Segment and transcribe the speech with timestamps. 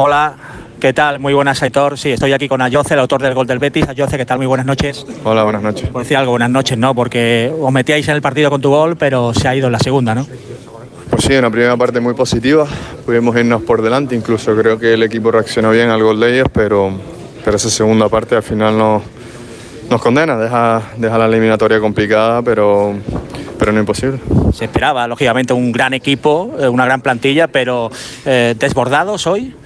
[0.00, 0.32] Hola,
[0.78, 1.18] ¿qué tal?
[1.18, 1.98] Muy buenas, Aitor.
[1.98, 3.88] Sí, estoy aquí con Ayoce, el autor del gol del Betis.
[3.88, 4.38] Ayoce, ¿qué tal?
[4.38, 5.04] Muy buenas noches.
[5.24, 5.88] Hola, buenas noches.
[5.88, 6.94] Por decir algo, buenas noches, ¿no?
[6.94, 9.80] Porque os metíais en el partido con tu gol, pero se ha ido en la
[9.80, 10.24] segunda, ¿no?
[11.10, 12.64] Pues sí, una primera parte muy positiva.
[13.04, 16.46] Pudimos irnos por delante, incluso creo que el equipo reaccionó bien al gol de ellos,
[16.52, 16.92] pero,
[17.44, 19.02] pero esa segunda parte al final nos,
[19.90, 22.94] nos condena, deja, deja la eliminatoria complicada, pero,
[23.58, 24.20] pero no imposible.
[24.54, 27.90] Se esperaba, lógicamente, un gran equipo, eh, una gran plantilla, pero
[28.24, 29.56] eh, desbordados hoy.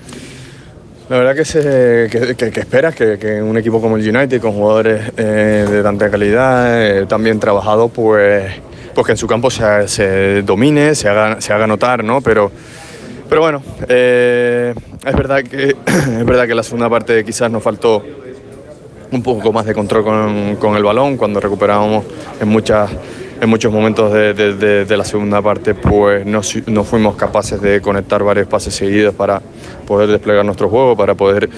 [1.12, 4.53] La verdad que, se, que, que, que esperas que, un equipo como el United, con
[4.53, 8.50] jugadores eh, de tanta calidad, eh, tan bien trabajado, pues,
[8.94, 12.22] pues que en su campo se, se domine, se haga, se haga notar, ¿no?
[12.22, 12.50] Pero,
[13.29, 14.72] pero bueno, eh,
[15.04, 18.03] es, verdad que, es verdad que la segunda parte quizás nos faltó
[19.11, 22.06] un poco más de control con, con el balón, cuando recuperábamos
[22.40, 22.90] en muchas
[23.43, 27.61] en muchos momentos de, de, de, de, la segunda parte pues no, no, fuimos capaces
[27.61, 29.43] de conectar varios pases seguidos para
[29.85, 31.51] poder desplegar nuestro juego, para poder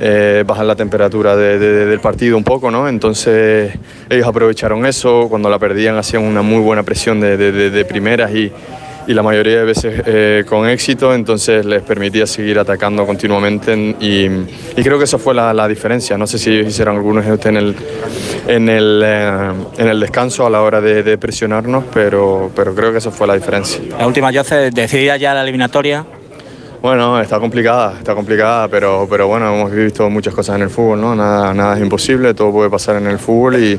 [0.00, 2.88] eh, bajar la temperatura del partido un poco, ¿no?
[2.88, 3.72] Entonces
[4.10, 8.50] ellos aprovecharon eso, cuando la perdían hacían una muy buena presión de, primeras y,
[9.06, 14.24] y, la mayoría de veces eh, con éxito, entonces les permitía seguir atacando continuamente y,
[14.24, 16.18] y creo que eso fue la, la, diferencia.
[16.18, 17.76] No sé si hicieron algunos en el,
[18.48, 22.92] en el, eh, en el descanso a la hora de, de, presionarnos, pero, pero creo
[22.92, 23.78] que esa fue la diferencia.
[23.98, 26.04] La última, Jose, decidida ya la eliminatoria.
[26.80, 31.00] Bueno, está complicada, está complicada, pero, pero bueno, hemos visto muchas cosas en el fútbol,
[31.00, 31.14] ¿no?
[31.14, 33.78] Nada, nada es imposible, todo puede pasar en el fútbol y,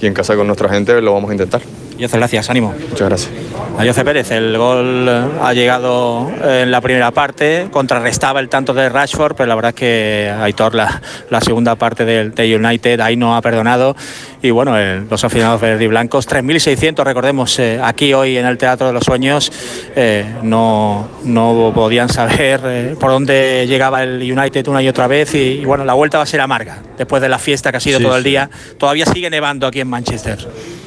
[0.00, 1.60] y en casa con nuestra gente lo vamos a intentar.
[2.00, 2.74] Jose, gracias, ánimo.
[2.90, 3.30] Muchas gracias.
[3.78, 8.88] A Jose Pérez, el gol ha llegado en la primera parte, contrarrestaba el tanto de
[8.88, 13.16] Rashford, pero la verdad es que Aitor, la, la segunda parte del de United, ahí
[13.16, 13.96] no ha perdonado.
[14.42, 18.56] Y bueno, el, los aficionados verdes y blancos, 3.600, recordemos, eh, aquí hoy en el
[18.58, 19.52] Teatro de los Sueños,
[19.96, 25.34] eh, no, no podían saber eh, por dónde llegaba el United una y otra vez.
[25.34, 27.80] Y, y, bueno, la vuelta va a ser amarga, después de la fiesta que ha
[27.80, 28.48] sido sí, todo el día.
[28.78, 30.38] Todavía sigue nevando aquí en Manchester.